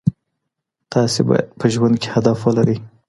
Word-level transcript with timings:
تاسي 0.91 1.21
باید 1.29 1.47
په 1.59 1.65
ژوند 1.73 1.95
کي 2.01 2.07
هدف 2.15 2.37
ولرئ. 2.43 2.77